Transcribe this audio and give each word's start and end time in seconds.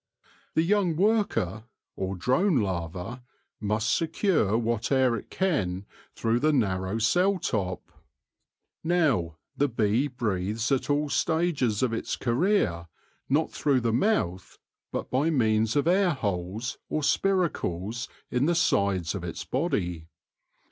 The 0.55 0.63
young 0.63 0.95
worker 0.95 1.65
or 1.95 2.15
drone 2.15 2.55
larva 2.55 3.23
must 3.59 3.93
secure 3.95 4.57
what 4.57 4.91
air 4.91 5.15
it 5.15 5.29
can 5.29 5.85
through 6.15 6.39
the 6.39 6.51
narrow 6.51 6.97
cell 6.97 7.37
top. 7.37 7.83
Now, 8.83 9.37
the 9.55 9.67
bee 9.67 10.07
breathes 10.07 10.71
at 10.71 10.89
all 10.89 11.09
stages 11.09 11.83
of 11.83 11.93
its 11.93 12.15
career 12.15 12.87
not 13.29 13.51
through 13.51 13.81
the 13.81 13.93
mouth, 13.93 14.57
but 14.91 15.11
by 15.11 15.29
means 15.29 15.75
of 15.75 15.85
air 15.85 16.13
holes 16.15 16.79
or 16.89 17.03
spiracles 17.03 18.07
in 18.31 18.47
the 18.47 18.55
sides 18.55 19.13
of 19.13 19.23
its 19.23 19.45
body. 19.45 20.07